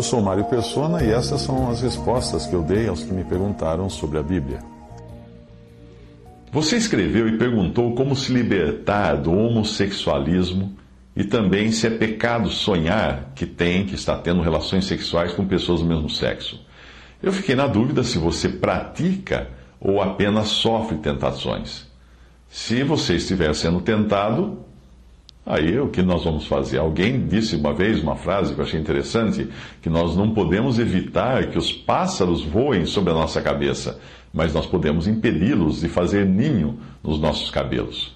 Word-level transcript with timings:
Eu 0.00 0.04
sou 0.04 0.22
Mário 0.22 0.46
Persona 0.46 1.04
e 1.04 1.10
essas 1.10 1.42
são 1.42 1.70
as 1.70 1.82
respostas 1.82 2.46
que 2.46 2.54
eu 2.54 2.62
dei 2.62 2.88
aos 2.88 3.02
que 3.04 3.12
me 3.12 3.22
perguntaram 3.22 3.90
sobre 3.90 4.16
a 4.16 4.22
Bíblia. 4.22 4.60
Você 6.50 6.78
escreveu 6.78 7.28
e 7.28 7.36
perguntou 7.36 7.94
como 7.94 8.16
se 8.16 8.32
libertar 8.32 9.16
do 9.16 9.30
homossexualismo 9.30 10.74
e 11.14 11.22
também 11.22 11.70
se 11.70 11.86
é 11.86 11.90
pecado 11.90 12.48
sonhar 12.48 13.30
que 13.34 13.44
tem, 13.44 13.84
que 13.84 13.94
está 13.94 14.16
tendo 14.16 14.40
relações 14.40 14.86
sexuais 14.86 15.34
com 15.34 15.46
pessoas 15.46 15.80
do 15.80 15.86
mesmo 15.86 16.08
sexo. 16.08 16.64
Eu 17.22 17.30
fiquei 17.30 17.54
na 17.54 17.66
dúvida 17.66 18.02
se 18.02 18.16
você 18.16 18.48
pratica 18.48 19.50
ou 19.78 20.00
apenas 20.00 20.48
sofre 20.48 20.96
tentações. 20.96 21.86
Se 22.48 22.82
você 22.82 23.16
estiver 23.16 23.54
sendo 23.54 23.82
tentado, 23.82 24.64
aí 25.44 25.78
o 25.78 25.88
que 25.88 26.02
nós 26.02 26.24
vamos 26.24 26.46
fazer? 26.46 26.78
Alguém 26.78 27.26
disse 27.26 27.56
uma 27.56 27.72
vez 27.72 28.02
uma 28.02 28.16
frase 28.16 28.54
que 28.54 28.60
eu 28.60 28.64
achei 28.64 28.80
interessante: 28.80 29.48
que 29.80 29.90
nós 29.90 30.16
não 30.16 30.32
podemos 30.32 30.78
evitar 30.78 31.46
que 31.46 31.58
os 31.58 31.72
pássaros 31.72 32.42
voem 32.42 32.86
sobre 32.86 33.10
a 33.10 33.14
nossa 33.14 33.40
cabeça, 33.40 33.98
mas 34.32 34.54
nós 34.54 34.66
podemos 34.66 35.08
impedi-los 35.08 35.80
de 35.80 35.88
fazer 35.88 36.26
ninho 36.26 36.78
nos 37.02 37.20
nossos 37.20 37.50
cabelos. 37.50 38.14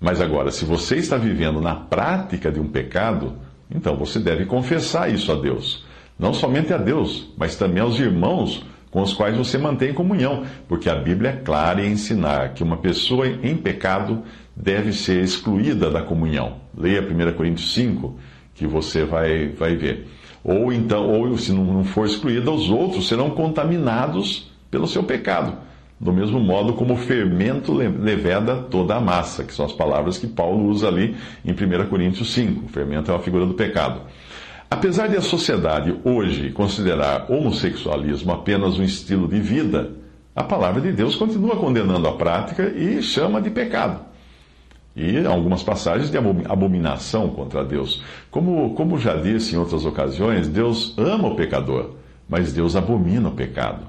Mas 0.00 0.20
agora, 0.20 0.50
se 0.50 0.64
você 0.64 0.96
está 0.96 1.16
vivendo 1.16 1.60
na 1.60 1.74
prática 1.74 2.52
de 2.52 2.60
um 2.60 2.68
pecado, 2.68 3.34
então 3.70 3.96
você 3.96 4.18
deve 4.18 4.44
confessar 4.44 5.10
isso 5.10 5.32
a 5.32 5.34
Deus. 5.34 5.84
Não 6.18 6.32
somente 6.32 6.72
a 6.72 6.78
Deus, 6.78 7.32
mas 7.36 7.56
também 7.56 7.82
aos 7.82 7.98
irmãos 7.98 8.64
com 8.90 9.02
os 9.02 9.12
quais 9.12 9.36
você 9.36 9.58
mantém 9.58 9.92
comunhão, 9.92 10.44
porque 10.68 10.88
a 10.88 10.94
Bíblia 10.94 11.30
é 11.30 11.36
clara 11.36 11.84
em 11.84 11.92
ensinar 11.92 12.54
que 12.54 12.62
uma 12.62 12.78
pessoa 12.78 13.26
em 13.26 13.54
pecado 13.56 14.22
deve 14.56 14.92
ser 14.92 15.22
excluída 15.22 15.90
da 15.90 16.02
comunhão. 16.02 16.56
Leia 16.76 17.02
1 17.02 17.32
Coríntios 17.36 17.74
5, 17.74 18.18
que 18.54 18.66
você 18.66 19.04
vai, 19.04 19.48
vai 19.48 19.76
ver. 19.76 20.08
Ou 20.42 20.72
então, 20.72 21.08
ou 21.08 21.36
se 21.36 21.52
não 21.52 21.84
for 21.84 22.06
excluída, 22.06 22.50
os 22.50 22.70
outros 22.70 23.06
serão 23.08 23.30
contaminados 23.30 24.50
pelo 24.70 24.86
seu 24.86 25.02
pecado. 25.02 25.58
Do 25.98 26.12
mesmo 26.12 26.38
modo 26.38 26.74
como 26.74 26.94
o 26.94 26.96
fermento 26.96 27.72
leveda 27.72 28.56
toda 28.56 28.96
a 28.96 29.00
massa, 29.00 29.44
que 29.44 29.52
são 29.52 29.64
as 29.64 29.72
palavras 29.72 30.18
que 30.18 30.26
Paulo 30.26 30.66
usa 30.66 30.88
ali 30.88 31.16
em 31.44 31.52
1 31.52 31.88
Coríntios 31.88 32.32
5. 32.32 32.66
O 32.66 32.68
fermento 32.68 33.10
é 33.10 33.14
uma 33.14 33.22
figura 33.22 33.46
do 33.46 33.54
pecado. 33.54 34.02
Apesar 34.70 35.06
de 35.06 35.16
a 35.16 35.22
sociedade 35.22 35.94
hoje 36.04 36.50
considerar 36.50 37.30
homossexualismo 37.30 38.32
apenas 38.32 38.78
um 38.78 38.82
estilo 38.82 39.26
de 39.28 39.40
vida, 39.40 39.92
a 40.34 40.44
palavra 40.44 40.80
de 40.80 40.92
Deus 40.92 41.16
continua 41.16 41.56
condenando 41.56 42.06
a 42.06 42.12
prática 42.12 42.68
e 42.76 43.00
chama 43.02 43.40
de 43.40 43.48
pecado. 43.48 44.15
E 44.96 45.26
algumas 45.26 45.62
passagens 45.62 46.10
de 46.10 46.16
abominação 46.16 47.28
contra 47.28 47.62
Deus. 47.62 48.02
Como, 48.30 48.74
como 48.74 48.98
já 48.98 49.14
disse 49.14 49.54
em 49.54 49.58
outras 49.58 49.84
ocasiões, 49.84 50.48
Deus 50.48 50.94
ama 50.96 51.28
o 51.28 51.36
pecador, 51.36 51.90
mas 52.26 52.54
Deus 52.54 52.74
abomina 52.74 53.28
o 53.28 53.32
pecado. 53.32 53.86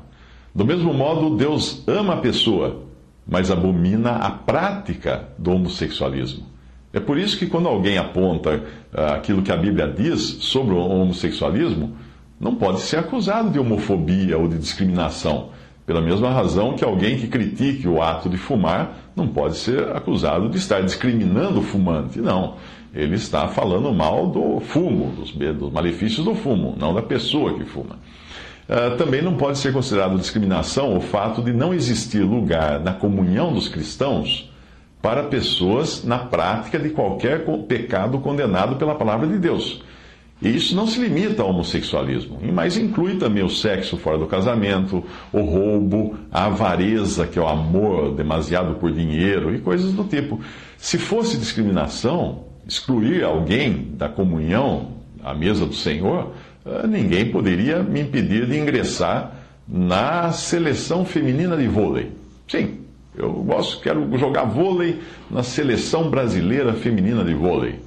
Do 0.53 0.65
mesmo 0.65 0.93
modo, 0.93 1.37
Deus 1.37 1.81
ama 1.87 2.15
a 2.15 2.17
pessoa, 2.17 2.83
mas 3.25 3.49
abomina 3.49 4.17
a 4.17 4.29
prática 4.29 5.29
do 5.37 5.51
homossexualismo. 5.51 6.45
É 6.91 6.99
por 6.99 7.17
isso 7.17 7.37
que 7.37 7.47
quando 7.47 7.67
alguém 7.67 7.97
aponta 7.97 8.55
uh, 8.55 9.13
aquilo 9.13 9.41
que 9.41 9.51
a 9.51 9.57
Bíblia 9.57 9.87
diz 9.87 10.19
sobre 10.41 10.73
o 10.73 10.77
homossexualismo, 10.77 11.95
não 12.39 12.55
pode 12.55 12.81
ser 12.81 12.97
acusado 12.97 13.49
de 13.49 13.59
homofobia 13.59 14.37
ou 14.37 14.47
de 14.47 14.57
discriminação. 14.57 15.49
Pela 15.87 16.01
mesma 16.01 16.29
razão 16.29 16.73
que 16.73 16.83
alguém 16.83 17.17
que 17.17 17.29
critique 17.29 17.87
o 17.87 18.01
ato 18.01 18.27
de 18.27 18.35
fumar 18.35 18.97
não 19.15 19.25
pode 19.25 19.55
ser 19.55 19.89
acusado 19.95 20.49
de 20.49 20.57
estar 20.57 20.81
discriminando 20.81 21.61
o 21.61 21.63
fumante. 21.63 22.19
Não. 22.19 22.55
Ele 22.93 23.15
está 23.15 23.47
falando 23.47 23.93
mal 23.93 24.27
do 24.27 24.59
fumo, 24.59 25.13
dos, 25.15 25.71
malefícios 25.71 26.25
do 26.25 26.35
fumo, 26.35 26.75
não 26.77 26.93
da 26.93 27.01
pessoa 27.01 27.53
que 27.53 27.63
fuma. 27.63 27.97
Uh, 28.67 28.97
também 28.97 29.21
não 29.21 29.37
pode 29.37 29.59
ser 29.59 29.71
considerado 29.71 30.17
discriminação 30.17 30.97
o 30.97 30.99
fato 30.99 31.41
de 31.41 31.53
não 31.53 31.73
existir 31.73 32.19
lugar 32.19 32.81
na 32.81 32.93
comunhão 32.93 33.53
dos 33.53 33.69
cristãos 33.69 34.51
para 35.01 35.23
pessoas 35.23 36.03
na 36.03 36.19
prática 36.19 36.77
de 36.77 36.89
qualquer 36.89 37.45
pecado 37.65 38.19
condenado 38.19 38.75
pela 38.75 38.93
palavra 38.93 39.25
de 39.25 39.37
Deus. 39.37 39.81
E 40.41 40.55
isso 40.55 40.75
não 40.75 40.85
se 40.85 40.99
limita 40.99 41.41
ao 41.41 41.49
homossexualismo, 41.49 42.39
mas 42.53 42.77
inclui 42.77 43.15
também 43.15 43.43
o 43.43 43.49
sexo 43.49 43.97
fora 43.97 44.19
do 44.19 44.27
casamento, 44.27 45.03
o 45.33 45.41
roubo, 45.41 46.15
a 46.31 46.45
avareza, 46.45 47.25
que 47.25 47.39
é 47.39 47.41
o 47.41 47.47
amor 47.47 48.13
demasiado 48.13 48.75
por 48.75 48.91
dinheiro 48.91 49.53
e 49.53 49.59
coisas 49.59 49.93
do 49.93 50.03
tipo. 50.03 50.39
Se 50.77 50.99
fosse 50.99 51.37
discriminação, 51.37 52.43
excluir 52.67 53.23
alguém 53.23 53.87
da 53.97 54.07
comunhão 54.07 54.91
à 55.23 55.33
mesa 55.33 55.65
do 55.65 55.73
Senhor, 55.73 56.33
ah, 56.63 56.85
ninguém 56.85 57.31
poderia 57.31 57.81
me 57.81 58.01
impedir 58.01 58.45
de 58.45 58.59
ingressar 58.59 59.31
na 59.67 60.31
seleção 60.31 61.03
feminina 61.03 61.57
de 61.57 61.67
vôlei. 61.67 62.11
Sim, 62.47 62.81
eu 63.17 63.31
gosto, 63.31 63.81
quero 63.81 64.15
jogar 64.17 64.43
vôlei 64.43 64.99
na 65.31 65.41
seleção 65.41 66.11
brasileira 66.11 66.73
feminina 66.73 67.23
de 67.23 67.33
vôlei. 67.33 67.86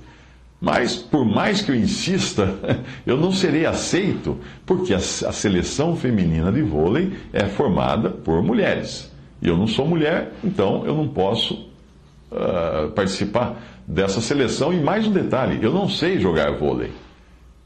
Mas, 0.61 0.97
por 0.97 1.25
mais 1.25 1.63
que 1.63 1.71
eu 1.71 1.75
insista, 1.75 2.59
eu 3.07 3.17
não 3.17 3.33
serei 3.33 3.65
aceito, 3.65 4.39
porque 4.67 4.93
a, 4.93 4.99
seleção 5.01 5.97
feminina 5.97 6.53
de 6.53 6.61
vôlei 6.61 7.15
é 7.33 7.47
formada 7.47 8.11
por 8.11 8.43
mulheres. 8.43 9.11
E 9.41 9.49
eu 9.49 9.57
não 9.57 9.67
sou 9.67 9.87
mulher, 9.87 10.33
então 10.45 10.85
eu 10.85 10.95
não 10.95 11.09
posso 11.09 11.55
uh, 12.31 12.91
participar 12.91 13.57
dessa 13.87 14.21
seleção. 14.21 14.71
E 14.71 14.81
mais 14.81 15.07
um 15.07 15.13
detalhe: 15.13 15.59
eu 15.63 15.73
não 15.73 15.89
sei 15.89 16.21
jogar 16.21 16.53
vôlei. 16.59 16.93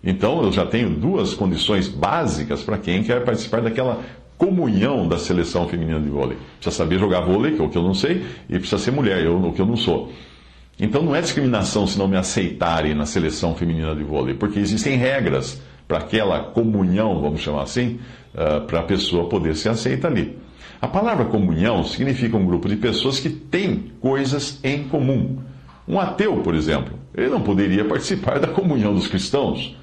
Então 0.02 0.44
eu 0.44 0.52
já 0.52 0.64
tenho 0.64 0.90
duas 0.90 1.34
condições 1.34 1.88
básicas 1.88 2.62
para 2.62 2.78
quem 2.78 3.02
quer 3.02 3.24
participar 3.24 3.60
daquela 3.60 4.02
comunhão 4.38 5.08
da 5.08 5.18
seleção 5.18 5.66
feminina 5.66 5.98
de 5.98 6.08
vôlei. 6.08 6.36
Precisa 6.58 6.76
saber 6.76 6.98
jogar 6.98 7.22
vôlei, 7.22 7.56
que 7.56 7.60
é 7.60 7.64
o 7.64 7.68
que 7.68 7.78
eu 7.78 7.82
não 7.82 7.94
sei, 7.94 8.24
e 8.48 8.58
precisa 8.58 8.78
ser 8.78 8.90
mulher, 8.92 9.24
eu, 9.24 9.36
o 9.36 9.52
que 9.52 9.60
eu 9.60 9.66
não 9.66 9.76
sou. 9.76 10.12
Então 10.78 11.02
não 11.02 11.14
é 11.14 11.20
discriminação 11.20 11.86
se 11.86 11.98
não 11.98 12.08
me 12.08 12.16
aceitarem 12.16 12.94
na 12.94 13.06
seleção 13.06 13.54
feminina 13.54 13.94
de 13.94 14.02
vôlei, 14.02 14.34
porque 14.34 14.58
existem 14.58 14.96
regras 14.96 15.60
para 15.86 15.98
aquela 15.98 16.40
comunhão, 16.40 17.20
vamos 17.20 17.40
chamar 17.40 17.62
assim, 17.62 18.00
uh, 18.34 18.62
para 18.66 18.80
a 18.80 18.82
pessoa 18.82 19.28
poder 19.28 19.54
ser 19.54 19.68
aceita 19.68 20.08
ali. 20.08 20.38
A 20.80 20.88
palavra 20.88 21.24
comunhão 21.26 21.84
significa 21.84 22.36
um 22.36 22.44
grupo 22.44 22.68
de 22.68 22.76
pessoas 22.76 23.20
que 23.20 23.30
têm 23.30 23.92
coisas 24.00 24.58
em 24.64 24.84
comum. 24.84 25.38
Um 25.86 26.00
ateu, 26.00 26.38
por 26.38 26.54
exemplo, 26.54 26.98
ele 27.14 27.28
não 27.28 27.40
poderia 27.40 27.84
participar 27.84 28.38
da 28.40 28.48
comunhão 28.48 28.94
dos 28.94 29.06
cristãos 29.06 29.76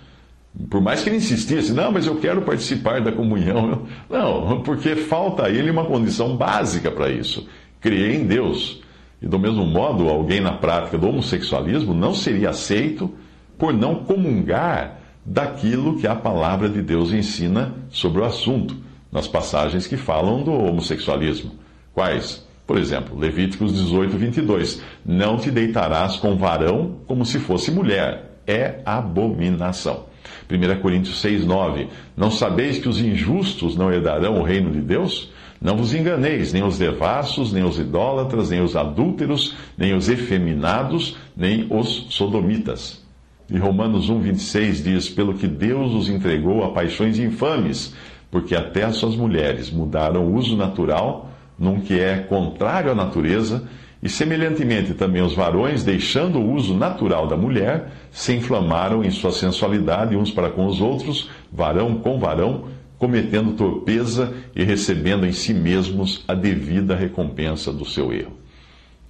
por 0.69 0.81
mais 0.81 1.01
que 1.01 1.09
ele 1.09 1.17
insistisse, 1.17 1.71
não, 1.71 1.91
mas 1.91 2.05
eu 2.05 2.15
quero 2.17 2.41
participar 2.41 3.01
da 3.01 3.11
comunhão. 3.11 3.83
Não, 4.09 4.61
porque 4.61 4.95
falta 4.95 5.45
a 5.45 5.49
ele 5.49 5.71
uma 5.71 5.85
condição 5.85 6.35
básica 6.35 6.91
para 6.91 7.09
isso: 7.09 7.47
crer 7.79 8.15
em 8.15 8.25
Deus. 8.25 8.81
E 9.21 9.27
do 9.27 9.37
mesmo 9.37 9.65
modo, 9.65 10.09
alguém 10.09 10.41
na 10.41 10.53
prática 10.53 10.97
do 10.97 11.07
homossexualismo 11.07 11.93
não 11.93 12.13
seria 12.13 12.49
aceito 12.49 13.13
por 13.57 13.71
não 13.71 14.03
comungar 14.03 14.99
daquilo 15.23 15.97
que 15.99 16.07
a 16.07 16.15
palavra 16.15 16.67
de 16.67 16.81
Deus 16.81 17.13
ensina 17.13 17.75
sobre 17.91 18.21
o 18.21 18.25
assunto, 18.25 18.75
nas 19.11 19.27
passagens 19.27 19.85
que 19.85 19.95
falam 19.95 20.43
do 20.43 20.51
homossexualismo. 20.51 21.51
Quais? 21.93 22.47
Por 22.65 22.77
exemplo, 22.77 23.19
Levíticos 23.19 23.73
18, 23.73 24.17
22. 24.17 24.81
Não 25.05 25.37
te 25.37 25.51
deitarás 25.51 26.15
com 26.15 26.35
varão 26.35 26.95
como 27.05 27.25
se 27.25 27.37
fosse 27.37 27.69
mulher. 27.69 28.39
É 28.47 28.81
abominação. 28.85 30.05
1 30.49 30.81
Coríntios 30.81 31.21
6, 31.21 31.45
9. 31.45 31.87
Não 32.15 32.31
sabeis 32.31 32.79
que 32.79 32.89
os 32.89 32.99
injustos 32.99 33.75
não 33.75 33.91
herdarão 33.91 34.39
o 34.39 34.43
reino 34.43 34.71
de 34.71 34.81
Deus? 34.81 35.31
Não 35.61 35.77
vos 35.77 35.93
enganeis, 35.93 36.51
nem 36.51 36.63
os 36.63 36.79
devassos, 36.79 37.53
nem 37.53 37.63
os 37.63 37.77
idólatras, 37.77 38.49
nem 38.49 38.61
os 38.61 38.75
adúlteros, 38.75 39.55
nem 39.77 39.93
os 39.93 40.09
efeminados, 40.09 41.15
nem 41.37 41.67
os 41.69 42.07
sodomitas. 42.09 43.01
E 43.49 43.57
Romanos 43.57 44.09
1, 44.09 44.19
26 44.21 44.83
diz: 44.83 45.09
Pelo 45.09 45.35
que 45.35 45.47
Deus 45.47 45.93
os 45.93 46.09
entregou 46.09 46.63
a 46.63 46.71
paixões 46.71 47.19
infames, 47.19 47.93
porque 48.31 48.55
até 48.55 48.85
as 48.85 48.95
suas 48.95 49.15
mulheres 49.15 49.69
mudaram 49.69 50.25
o 50.25 50.35
uso 50.35 50.55
natural, 50.55 51.29
num 51.59 51.79
que 51.79 51.99
é 51.99 52.17
contrário 52.17 52.91
à 52.91 52.95
natureza, 52.95 53.67
E 54.03 54.09
semelhantemente 54.09 54.95
também 54.95 55.21
os 55.21 55.35
varões, 55.35 55.83
deixando 55.83 56.39
o 56.39 56.53
uso 56.53 56.73
natural 56.73 57.27
da 57.27 57.37
mulher, 57.37 57.91
se 58.11 58.33
inflamaram 58.33 59.03
em 59.03 59.11
sua 59.11 59.31
sensualidade 59.31 60.15
uns 60.15 60.31
para 60.31 60.49
com 60.49 60.65
os 60.65 60.81
outros, 60.81 61.29
varão 61.51 61.95
com 61.99 62.19
varão, 62.19 62.65
cometendo 62.97 63.53
torpeza 63.53 64.33
e 64.55 64.63
recebendo 64.63 65.25
em 65.25 65.31
si 65.31 65.53
mesmos 65.53 66.23
a 66.27 66.33
devida 66.33 66.95
recompensa 66.95 67.71
do 67.71 67.85
seu 67.85 68.11
erro. 68.11 68.33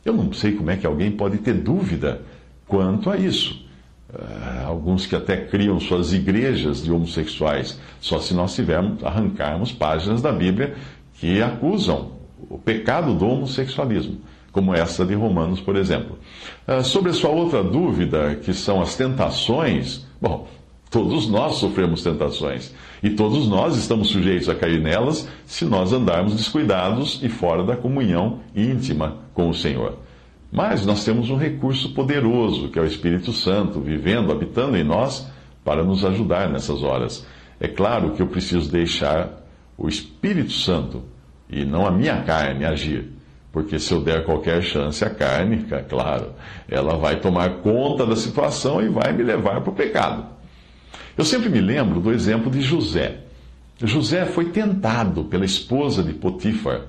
Eu 0.04 0.14
não 0.14 0.34
sei 0.34 0.54
como 0.54 0.72
é 0.72 0.76
que 0.76 0.86
alguém 0.86 1.12
pode 1.12 1.38
ter 1.38 1.54
dúvida 1.54 2.22
quanto 2.68 3.10
a 3.10 3.16
isso. 3.16 3.66
Uh, 4.14 4.68
alguns 4.68 5.06
que 5.06 5.16
até 5.16 5.38
criam 5.38 5.80
suas 5.80 6.12
igrejas 6.12 6.84
de 6.84 6.92
homossexuais, 6.92 7.80
só 8.02 8.20
se 8.20 8.34
nós 8.34 8.54
tivermos, 8.54 9.02
arrancarmos 9.06 9.72
páginas 9.72 10.22
da 10.22 10.34
Bíblia 10.34 10.76
que 11.14 11.42
acusam 11.42 12.12
o 12.50 12.58
pecado 12.58 13.14
do 13.14 13.26
homossexualismo 13.26 14.20
como 14.52 14.74
essa 14.74 15.06
de 15.06 15.14
Romanos, 15.14 15.62
por 15.62 15.76
exemplo. 15.76 16.18
Ah, 16.68 16.84
sobre 16.84 17.12
a 17.12 17.14
sua 17.14 17.30
outra 17.30 17.64
dúvida, 17.64 18.36
que 18.36 18.54
são 18.54 18.82
as 18.82 18.96
tentações, 18.96 20.06
bom, 20.22 20.48
todos 20.90 21.28
nós 21.30 21.56
sofremos 21.56 22.04
tentações 22.04 22.74
e 23.02 23.10
todos 23.12 23.48
nós 23.48 23.78
estamos 23.78 24.10
sujeitos 24.10 24.50
a 24.50 24.56
cair 24.56 24.82
nelas 24.82 25.28
se 25.46 25.66
nós 25.66 25.94
andarmos 25.94 26.36
descuidados 26.36 27.20
e 27.24 27.30
fora 27.30 27.64
da 27.64 27.78
comunhão 27.78 28.40
íntima 28.56 29.18
com 29.34 29.50
o 29.50 29.54
Senhor. 29.54 29.98
Mas 30.52 30.86
nós 30.86 31.06
temos 31.06 31.30
um 31.30 31.38
recurso 31.38 31.94
poderoso, 31.94 32.68
que 32.68 32.78
é 32.78 32.82
o 32.82 32.86
Espírito 32.86 33.32
Santo, 33.32 33.80
vivendo, 33.80 34.32
habitando 34.32 34.76
em 34.76 34.84
nós, 34.84 35.32
para 35.64 35.84
nos 35.84 36.04
ajudar 36.04 36.50
nessas 36.50 36.84
horas. 36.84 37.26
É 37.58 37.68
claro 37.68 38.12
que 38.12 38.22
eu 38.22 38.28
preciso 38.28 38.70
deixar 38.70 39.46
o 39.78 39.88
Espírito 39.88 40.52
Santo 40.52 41.04
e 41.50 41.64
não 41.64 41.86
a 41.86 41.92
minha 41.92 42.22
carne 42.24 42.66
agir. 42.66 43.21
Porque 43.52 43.78
se 43.78 43.94
eu 43.94 44.02
der 44.02 44.24
qualquer 44.24 44.62
chance 44.62 45.04
à 45.04 45.10
carne, 45.10 45.66
claro, 45.90 46.34
ela 46.70 46.98
vai 46.98 47.20
tomar 47.20 47.62
conta 47.62 48.06
da 48.06 48.16
situação 48.16 48.82
e 48.82 48.88
vai 48.88 49.12
me 49.12 49.24
levar 49.24 49.62
para 49.62 49.72
o 49.72 49.76
pecado. 49.76 50.26
Eu 51.18 51.26
sempre 51.26 51.50
me 51.50 51.60
lembro 51.60 52.00
do 52.00 52.12
exemplo 52.12 52.50
de 52.50 52.62
José. 52.62 53.20
José 53.84 54.26
foi 54.26 54.46
tentado 54.46 55.26
pela 55.26 55.44
esposa 55.44 56.02
de 56.02 56.14
Potifar, 56.14 56.82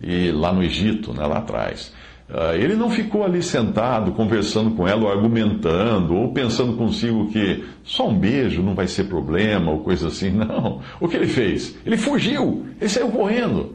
e 0.00 0.30
lá 0.30 0.52
no 0.52 0.62
Egito, 0.62 1.12
né, 1.12 1.26
lá 1.26 1.38
atrás. 1.38 1.92
Ah, 2.30 2.54
ele 2.54 2.74
não 2.74 2.90
ficou 2.90 3.24
ali 3.24 3.42
sentado 3.42 4.12
conversando 4.12 4.72
com 4.72 4.86
ela, 4.86 5.04
ou 5.04 5.10
argumentando, 5.10 6.14
ou 6.14 6.32
pensando 6.32 6.76
consigo 6.76 7.30
que 7.30 7.64
só 7.82 8.08
um 8.08 8.18
beijo 8.18 8.62
não 8.62 8.74
vai 8.74 8.86
ser 8.86 9.04
problema, 9.04 9.72
ou 9.72 9.80
coisa 9.80 10.08
assim. 10.08 10.30
Não. 10.38 10.80
O 11.00 11.08
que 11.08 11.16
ele 11.16 11.26
fez? 11.26 11.76
Ele 11.86 11.96
fugiu, 11.96 12.66
ele 12.78 12.88
saiu 12.88 13.08
correndo. 13.08 13.74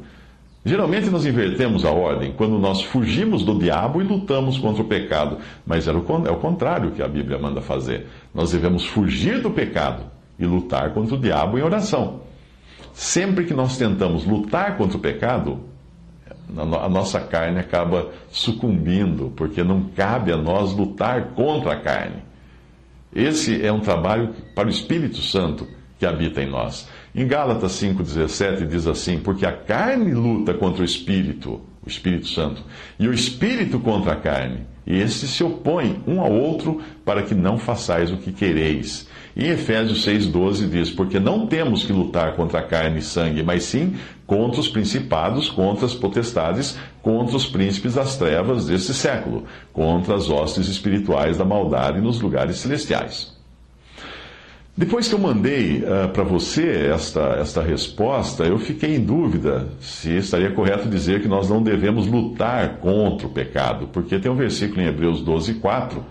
Geralmente 0.65 1.09
nós 1.09 1.25
invertemos 1.25 1.83
a 1.83 1.91
ordem 1.91 2.31
quando 2.31 2.57
nós 2.57 2.81
fugimos 2.81 3.43
do 3.43 3.59
diabo 3.59 4.01
e 4.01 4.05
lutamos 4.05 4.57
contra 4.57 4.81
o 4.81 4.87
pecado, 4.87 5.39
mas 5.65 5.87
é 5.87 5.91
o 5.91 6.37
contrário 6.37 6.91
que 6.91 7.01
a 7.01 7.07
Bíblia 7.07 7.37
manda 7.37 7.61
fazer. 7.61 8.07
Nós 8.33 8.51
devemos 8.51 8.85
fugir 8.85 9.41
do 9.41 9.51
pecado 9.51 10.05
e 10.39 10.45
lutar 10.45 10.93
contra 10.93 11.15
o 11.15 11.19
diabo 11.19 11.57
em 11.57 11.61
oração. 11.61 12.21
Sempre 12.93 13.43
que 13.43 13.53
nós 13.53 13.77
tentamos 13.77 14.25
lutar 14.25 14.77
contra 14.77 14.97
o 14.97 15.01
pecado, 15.01 15.59
a 16.55 16.87
nossa 16.87 17.19
carne 17.19 17.59
acaba 17.59 18.11
sucumbindo, 18.29 19.33
porque 19.35 19.63
não 19.63 19.89
cabe 19.95 20.31
a 20.31 20.37
nós 20.37 20.73
lutar 20.73 21.29
contra 21.29 21.73
a 21.73 21.79
carne. 21.79 22.23
Esse 23.13 23.65
é 23.65 23.71
um 23.71 23.79
trabalho 23.79 24.33
para 24.55 24.67
o 24.67 24.71
Espírito 24.71 25.17
Santo 25.17 25.67
que 25.99 26.05
habita 26.05 26.41
em 26.41 26.49
nós. 26.49 26.87
Em 27.15 27.27
Gálatas 27.27 27.73
5,17 27.73 28.65
diz 28.65 28.87
assim: 28.87 29.19
Porque 29.19 29.45
a 29.45 29.51
carne 29.51 30.15
luta 30.15 30.51
contra 30.51 30.81
o 30.81 30.85
Espírito, 30.85 31.61
o 31.85 31.87
Espírito 31.87 32.27
Santo, 32.27 32.63
e 32.99 33.07
o 33.07 33.13
Espírito 33.13 33.79
contra 33.79 34.13
a 34.13 34.15
carne, 34.15 34.61
e 34.85 34.99
estes 34.99 35.29
se 35.29 35.43
opõem 35.43 36.01
um 36.07 36.19
ao 36.19 36.31
outro 36.31 36.81
para 37.05 37.21
que 37.21 37.35
não 37.35 37.59
façais 37.59 38.11
o 38.11 38.17
que 38.17 38.31
quereis. 38.31 39.07
E 39.35 39.45
Efésios 39.45 40.03
6,12 40.03 40.67
diz: 40.67 40.89
Porque 40.89 41.19
não 41.19 41.45
temos 41.45 41.85
que 41.85 41.93
lutar 41.93 42.35
contra 42.35 42.61
a 42.61 42.63
carne 42.63 42.97
e 42.97 43.03
sangue, 43.03 43.43
mas 43.43 43.63
sim 43.63 43.95
contra 44.25 44.59
os 44.59 44.67
principados, 44.67 45.49
contra 45.49 45.85
as 45.85 45.93
potestades, 45.93 46.79
contra 47.03 47.35
os 47.35 47.45
príncipes 47.45 47.93
das 47.93 48.17
trevas 48.17 48.65
deste 48.65 48.91
século, 48.91 49.43
contra 49.71 50.15
as 50.15 50.31
hostes 50.31 50.67
espirituais 50.67 51.37
da 51.37 51.45
maldade 51.45 52.01
nos 52.01 52.19
lugares 52.19 52.57
celestiais. 52.57 53.42
Depois 54.75 55.07
que 55.07 55.13
eu 55.13 55.19
mandei 55.19 55.83
uh, 55.83 56.09
para 56.09 56.23
você 56.23 56.89
esta, 56.91 57.35
esta 57.39 57.61
resposta, 57.61 58.43
eu 58.43 58.57
fiquei 58.57 58.95
em 58.95 59.05
dúvida 59.05 59.67
se 59.79 60.17
estaria 60.17 60.49
correto 60.49 60.89
dizer 60.89 61.21
que 61.21 61.27
nós 61.27 61.47
não 61.47 61.61
devemos 61.61 62.07
lutar 62.07 62.77
contra 62.77 63.27
o 63.27 63.29
pecado, 63.29 63.87
porque 63.93 64.17
tem 64.17 64.31
um 64.31 64.35
versículo 64.35 64.81
em 64.81 64.87
Hebreus 64.87 65.21
12, 65.21 65.55
4, 65.55 66.03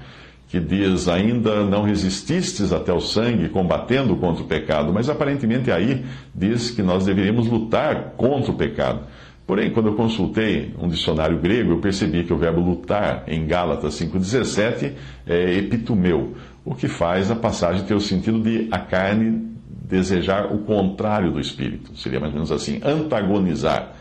que 0.49 0.61
diz: 0.61 1.09
Ainda 1.09 1.64
não 1.64 1.82
resististes 1.82 2.73
até 2.73 2.93
o 2.93 3.00
sangue, 3.00 3.49
combatendo 3.49 4.14
contra 4.14 4.44
o 4.44 4.47
pecado, 4.47 4.93
mas 4.93 5.09
aparentemente 5.09 5.73
aí 5.73 6.05
diz 6.32 6.70
que 6.70 6.85
nós 6.85 7.05
deveríamos 7.05 7.49
lutar 7.49 8.12
contra 8.17 8.53
o 8.53 8.56
pecado. 8.56 9.00
Porém, 9.44 9.73
quando 9.73 9.88
eu 9.88 9.94
consultei 9.97 10.73
um 10.81 10.88
dicionário 10.88 11.37
grego, 11.37 11.73
eu 11.73 11.79
percebi 11.79 12.23
que 12.23 12.32
o 12.32 12.38
verbo 12.38 12.61
lutar 12.61 13.25
em 13.26 13.44
Gálatas 13.44 14.00
5,17 14.00 14.93
é 15.26 15.55
epitumeu 15.55 16.35
o 16.64 16.75
que 16.75 16.88
faz 16.88 17.31
a 17.31 17.37
passagem 17.37 17.85
ter 17.85 17.94
o 17.94 18.00
sentido 18.00 18.41
de 18.41 18.69
a 18.70 18.79
carne 18.79 19.53
desejar 19.93 20.53
o 20.53 20.59
contrário 20.59 21.32
do 21.32 21.41
espírito. 21.41 21.97
Seria 21.99 22.19
mais 22.19 22.32
ou 22.32 22.37
menos 22.37 22.53
assim, 22.53 22.81
antagonizar. 22.82 23.93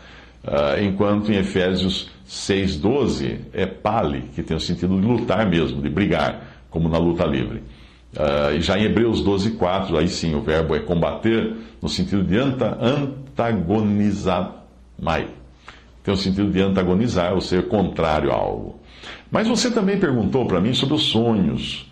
Uh, 0.42 0.82
enquanto 0.82 1.30
em 1.30 1.36
Efésios 1.36 2.10
6,12 2.26 3.40
é 3.52 3.66
pali, 3.66 4.22
que 4.34 4.42
tem 4.42 4.56
o 4.56 4.60
sentido 4.60 4.98
de 5.00 5.06
lutar 5.06 5.48
mesmo, 5.48 5.82
de 5.82 5.88
brigar, 5.88 6.64
como 6.70 6.88
na 6.88 6.98
luta 6.98 7.24
livre. 7.24 7.62
Uh, 8.16 8.56
e 8.56 8.60
já 8.60 8.78
em 8.78 8.84
Hebreus 8.84 9.22
12,4, 9.22 9.96
aí 9.98 10.08
sim 10.08 10.34
o 10.34 10.40
verbo 10.40 10.74
é 10.74 10.80
combater, 10.80 11.56
no 11.80 11.88
sentido 11.88 12.24
de 12.24 12.38
anta, 12.38 12.76
antagonizar, 12.80 14.64
mai. 14.98 15.28
Tem 16.02 16.12
o 16.12 16.16
sentido 16.16 16.50
de 16.50 16.60
antagonizar, 16.60 17.34
ou 17.34 17.40
ser 17.40 17.68
contrário 17.68 18.32
a 18.32 18.34
algo. 18.34 18.80
Mas 19.30 19.46
você 19.46 19.70
também 19.70 19.98
perguntou 19.98 20.46
para 20.46 20.60
mim 20.60 20.74
sobre 20.74 20.94
os 20.94 21.04
sonhos. 21.04 21.91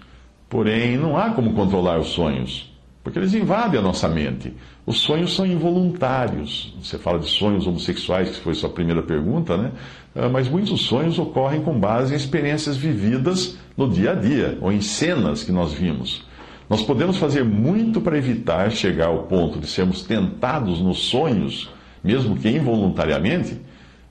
Porém, 0.51 0.97
não 0.97 1.17
há 1.17 1.31
como 1.31 1.53
controlar 1.53 2.01
os 2.01 2.09
sonhos, 2.09 2.77
porque 3.05 3.21
eles 3.21 3.33
invadem 3.33 3.79
a 3.79 3.83
nossa 3.83 4.09
mente. 4.09 4.53
Os 4.85 4.99
sonhos 4.99 5.37
são 5.37 5.47
involuntários. 5.47 6.75
Você 6.83 6.99
fala 6.99 7.21
de 7.21 7.27
sonhos 7.27 7.69
homossexuais, 7.69 8.31
que 8.31 8.41
foi 8.41 8.55
sua 8.55 8.69
primeira 8.69 9.01
pergunta, 9.01 9.57
né? 9.57 9.71
Ah, 10.13 10.29
mas 10.29 10.49
muitos 10.49 10.83
sonhos 10.83 11.21
ocorrem 11.21 11.63
com 11.63 11.79
base 11.79 12.13
em 12.13 12.17
experiências 12.17 12.77
vividas 12.77 13.57
no 13.77 13.89
dia 13.89 14.11
a 14.11 14.15
dia, 14.17 14.59
ou 14.61 14.73
em 14.73 14.81
cenas 14.81 15.45
que 15.45 15.53
nós 15.53 15.73
vimos. 15.73 16.27
Nós 16.69 16.83
podemos 16.83 17.17
fazer 17.17 17.45
muito 17.45 18.01
para 18.01 18.19
evitar 18.19 18.73
chegar 18.73 19.07
ao 19.07 19.23
ponto 19.25 19.61
de 19.61 19.69
sermos 19.69 20.03
tentados 20.03 20.81
nos 20.81 20.99
sonhos, 20.99 21.71
mesmo 22.03 22.35
que 22.37 22.49
involuntariamente, 22.49 23.57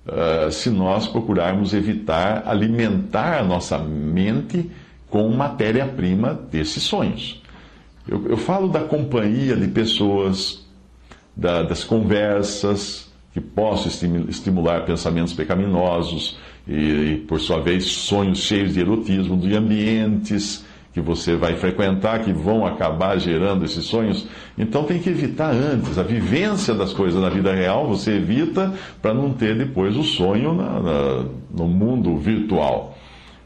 ah, 0.07 0.49
se 0.49 0.69
nós 0.69 1.05
procurarmos 1.05 1.73
evitar 1.73 2.43
alimentar 2.47 3.39
a 3.39 3.43
nossa 3.43 3.77
mente 3.77 4.71
com 5.09 5.27
matéria-prima 5.29 6.39
desses 6.51 6.83
sonhos. 6.83 7.41
Eu, 8.07 8.27
eu, 8.27 8.37
falo 8.37 8.67
da 8.67 8.81
companhia 8.81 9.55
de 9.55 9.67
pessoas, 9.67 10.65
da, 11.35 11.63
das 11.63 11.83
conversas 11.83 13.11
que 13.33 13.39
possam 13.39 13.91
estimular 14.27 14.85
pensamentos 14.85 15.33
pecaminosos 15.33 16.37
e, 16.67 16.73
e, 16.73 17.17
por 17.27 17.39
sua 17.39 17.59
vez, 17.59 17.85
sonhos 17.85 18.39
cheios 18.39 18.73
de 18.73 18.79
erotismo, 18.79 19.37
de 19.37 19.55
ambientes 19.55 20.65
que 20.91 20.99
você 20.99 21.35
vai 21.35 21.55
frequentar 21.55 22.23
que 22.23 22.33
vão 22.33 22.65
acabar 22.65 23.17
gerando 23.19 23.63
esses 23.63 23.85
sonhos. 23.85 24.27
Então 24.57 24.83
tem 24.83 24.99
que 24.99 25.09
evitar 25.09 25.51
antes. 25.51 25.97
A 25.97 26.03
vivência 26.03 26.73
das 26.73 26.93
coisas 26.93 27.21
na 27.21 27.29
vida 27.29 27.53
real 27.53 27.87
você 27.87 28.15
evita 28.15 28.73
para 29.01 29.13
não 29.13 29.31
ter 29.31 29.55
depois 29.55 29.95
o 29.95 30.03
sonho 30.03 30.53
na, 30.53 30.79
na, 30.79 31.25
no 31.51 31.67
mundo 31.67 32.17
virtual. 32.17 32.97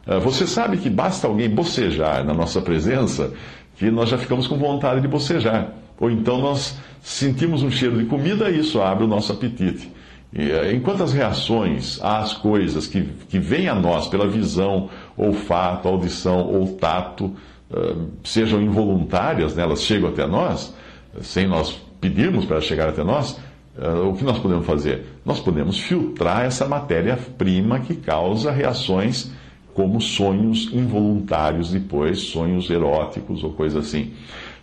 Ah, 0.06 0.20
você 0.20 0.46
sabe 0.46 0.78
que 0.78 0.90
basta 0.90 1.28
alguém 1.28 1.50
bocejar 1.50 2.24
na 2.24 2.34
nossa 2.34 2.62
presença 2.62 3.34
que 3.78 3.90
nós 3.90 4.10
já 4.10 4.18
ficamos 4.18 4.48
com 4.48 4.58
vontade 4.58 5.02
de 5.02 5.08
bocejar. 5.08 5.74
Ou 6.00 6.10
então 6.12 6.40
nós 6.42 6.78
sentimos 7.02 7.64
um 7.64 7.72
cheiro 7.72 7.98
de 7.98 8.06
comida 8.06 8.50
e 8.50 8.60
isso 8.60 8.82
abre 8.82 9.04
o 9.04 9.08
nosso 9.08 9.32
apetite. 9.32 9.92
E, 10.34 10.52
ah, 10.52 10.74
enquanto 10.74 11.04
as 11.04 11.14
reações 11.14 12.00
às 12.02 12.34
coisas 12.34 12.88
que, 12.88 13.04
que 13.30 13.40
vêm 13.40 13.68
a 13.68 13.76
nós 13.76 14.08
pela 14.08 14.28
visão, 14.28 14.90
olfato, 15.16 15.88
audição 15.88 16.48
ou 16.48 16.76
tato 16.76 17.26
uh, 17.72 18.10
sejam 18.24 18.62
involuntárias, 18.62 19.56
né, 19.56 19.62
elas 19.62 19.84
chegam 19.84 20.10
até 20.10 20.26
nós, 20.26 20.74
sem 21.22 21.48
nós 21.48 21.80
pedirmos 22.02 22.46
para 22.46 22.60
chegar 22.60 22.90
até 22.90 23.04
nós, 23.04 23.40
uh, 23.78 24.10
o 24.10 24.16
que 24.16 24.24
nós 24.24 24.40
podemos 24.40 24.66
fazer? 24.66 25.06
Nós 25.24 25.40
podemos 25.40 25.80
filtrar 25.80 26.46
essa 26.46 26.68
matéria-prima 26.68 27.82
que 27.82 27.96
causa 27.96 28.52
reações 28.52 29.32
como 29.74 30.00
sonhos 30.00 30.70
involuntários 30.72 31.72
depois, 31.72 32.20
sonhos 32.20 32.70
eróticos 32.70 33.44
ou 33.44 33.52
coisa 33.54 33.80
assim. 33.80 34.14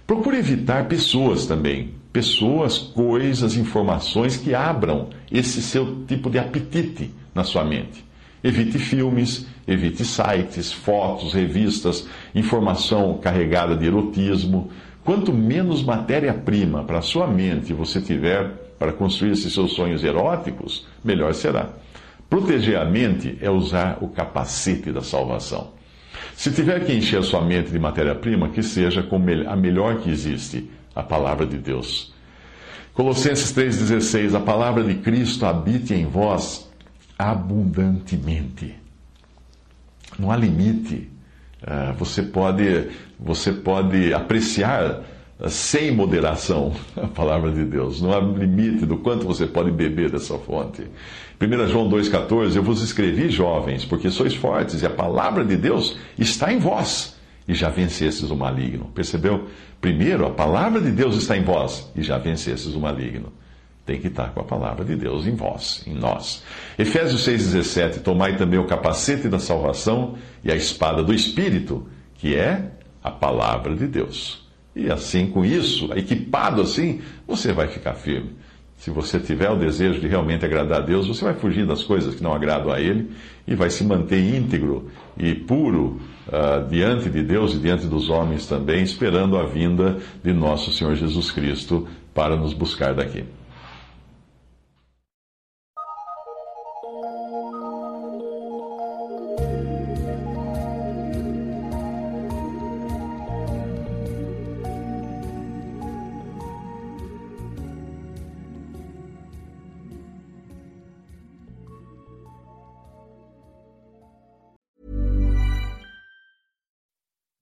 Procure 0.06 0.38
evitar 0.38 0.88
pessoas 0.88 1.46
também. 1.46 1.90
Pessoas, 2.12 2.78
coisas, 2.78 3.56
informações 3.56 4.36
que 4.36 4.54
abram 4.54 5.08
esse 5.30 5.62
seu 5.62 6.04
tipo 6.06 6.28
de 6.28 6.38
apetite 6.38 7.10
na 7.34 7.44
sua 7.44 7.64
mente. 7.64 8.04
Evite 8.42 8.78
filmes, 8.78 9.46
evite 9.68 10.04
sites, 10.04 10.72
fotos, 10.72 11.32
revistas, 11.34 12.08
informação 12.34 13.18
carregada 13.18 13.76
de 13.76 13.86
erotismo. 13.86 14.70
Quanto 15.04 15.32
menos 15.32 15.82
matéria-prima 15.82 16.82
para 16.84 16.98
a 16.98 17.02
sua 17.02 17.26
mente 17.26 17.72
você 17.72 18.00
tiver 18.00 18.50
para 18.78 18.92
construir 18.92 19.32
esses 19.32 19.52
seus 19.52 19.74
sonhos 19.74 20.02
eróticos, 20.02 20.86
melhor 21.04 21.34
será. 21.34 21.68
Proteger 22.30 22.78
a 22.78 22.84
mente 22.84 23.36
é 23.40 23.50
usar 23.50 23.98
o 24.00 24.08
capacete 24.08 24.92
da 24.92 25.02
salvação. 25.02 25.72
Se 26.36 26.52
tiver 26.52 26.86
que 26.86 26.92
encher 26.92 27.18
a 27.18 27.22
sua 27.24 27.40
mente 27.40 27.72
de 27.72 27.78
matéria-prima, 27.78 28.50
que 28.50 28.62
seja 28.62 29.02
com 29.02 29.16
a 29.16 29.56
melhor 29.56 29.98
que 29.98 30.08
existe, 30.08 30.70
a 30.94 31.02
palavra 31.02 31.44
de 31.44 31.58
Deus. 31.58 32.14
Colossenses 32.94 33.52
3,16: 33.52 34.36
A 34.36 34.40
palavra 34.40 34.84
de 34.84 34.94
Cristo 34.94 35.44
habite 35.44 35.92
em 35.92 36.06
vós 36.06 36.70
abundantemente. 37.18 38.76
Não 40.16 40.30
há 40.30 40.36
limite. 40.36 41.10
Ah, 41.66 41.94
você 41.98 42.22
pode, 42.22 42.90
você 43.18 43.52
pode 43.52 44.14
apreciar 44.14 45.02
sem 45.48 45.90
moderação 45.90 46.72
a 46.96 47.06
palavra 47.06 47.50
de 47.50 47.64
Deus. 47.64 48.00
Não 48.00 48.12
há 48.12 48.20
limite 48.20 48.84
do 48.84 48.98
quanto 48.98 49.26
você 49.26 49.46
pode 49.46 49.70
beber 49.70 50.10
dessa 50.10 50.38
fonte. 50.38 50.84
1 51.40 51.68
João 51.68 51.88
2,14: 51.88 52.56
Eu 52.56 52.62
vos 52.62 52.82
escrevi, 52.82 53.30
jovens, 53.30 53.84
porque 53.84 54.10
sois 54.10 54.34
fortes 54.34 54.82
e 54.82 54.86
a 54.86 54.90
palavra 54.90 55.44
de 55.44 55.56
Deus 55.56 55.96
está 56.18 56.52
em 56.52 56.58
vós 56.58 57.18
e 57.48 57.54
já 57.54 57.70
vencesses 57.70 58.30
o 58.30 58.36
maligno. 58.36 58.86
Percebeu? 58.94 59.46
Primeiro, 59.80 60.26
a 60.26 60.30
palavra 60.30 60.80
de 60.80 60.90
Deus 60.90 61.16
está 61.16 61.36
em 61.36 61.42
vós 61.42 61.90
e 61.96 62.02
já 62.02 62.18
vencesses 62.18 62.74
o 62.74 62.80
maligno. 62.80 63.32
Tem 63.86 63.98
que 63.98 64.08
estar 64.08 64.32
com 64.34 64.40
a 64.40 64.44
palavra 64.44 64.84
de 64.84 64.94
Deus 64.94 65.26
em 65.26 65.34
vós, 65.34 65.82
em 65.86 65.94
nós. 65.94 66.44
Efésios 66.78 67.26
6,17: 67.26 68.02
Tomai 68.02 68.36
também 68.36 68.58
o 68.58 68.66
capacete 68.66 69.28
da 69.28 69.38
salvação 69.38 70.16
e 70.44 70.52
a 70.52 70.54
espada 70.54 71.02
do 71.02 71.14
Espírito, 71.14 71.88
que 72.14 72.36
é 72.36 72.70
a 73.02 73.10
palavra 73.10 73.74
de 73.74 73.86
Deus. 73.86 74.49
E 74.80 74.90
assim, 74.90 75.26
com 75.26 75.44
isso, 75.44 75.92
equipado 75.94 76.62
assim, 76.62 77.02
você 77.28 77.52
vai 77.52 77.68
ficar 77.68 77.92
firme. 77.92 78.30
Se 78.78 78.90
você 78.90 79.20
tiver 79.20 79.50
o 79.50 79.58
desejo 79.58 80.00
de 80.00 80.08
realmente 80.08 80.42
agradar 80.42 80.80
a 80.80 80.82
Deus, 80.82 81.06
você 81.06 81.22
vai 81.22 81.34
fugir 81.34 81.66
das 81.66 81.84
coisas 81.84 82.14
que 82.14 82.22
não 82.22 82.32
agradam 82.32 82.72
a 82.72 82.80
Ele 82.80 83.10
e 83.46 83.54
vai 83.54 83.68
se 83.68 83.84
manter 83.84 84.18
íntegro 84.34 84.90
e 85.18 85.34
puro 85.34 86.00
uh, 86.28 86.66
diante 86.66 87.10
de 87.10 87.22
Deus 87.22 87.52
e 87.52 87.58
diante 87.58 87.86
dos 87.86 88.08
homens 88.08 88.46
também, 88.46 88.82
esperando 88.82 89.36
a 89.36 89.44
vinda 89.44 89.98
de 90.24 90.32
nosso 90.32 90.72
Senhor 90.72 90.94
Jesus 90.94 91.30
Cristo 91.30 91.86
para 92.14 92.36
nos 92.36 92.54
buscar 92.54 92.94
daqui. 92.94 93.22